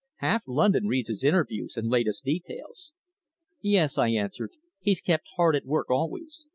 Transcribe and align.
Half 0.15 0.47
London 0.47 0.87
reads 0.87 1.09
his 1.09 1.23
interviews 1.23 1.77
and 1.77 1.87
latest 1.87 2.25
details." 2.25 2.93
"Yes," 3.61 3.99
I 3.99 4.07
answered. 4.07 4.49
"He's 4.79 4.99
kept 4.99 5.27
hard 5.35 5.55
at 5.55 5.67
work 5.67 5.91
always. 5.91 6.47